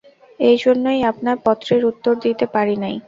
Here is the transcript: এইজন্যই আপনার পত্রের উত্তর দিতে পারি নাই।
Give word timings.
এইজন্যই 0.39 1.01
আপনার 1.11 1.37
পত্রের 1.45 1.81
উত্তর 1.91 2.13
দিতে 2.23 2.45
পারি 2.53 2.75
নাই। 2.83 2.95